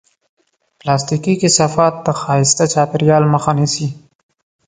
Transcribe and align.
پلاستيکي 0.79 1.33
کثافات 1.41 1.93
د 2.05 2.07
ښایسته 2.21 2.65
چاپېریال 2.73 3.23
مخه 3.33 3.51
نیسي. 3.57 3.87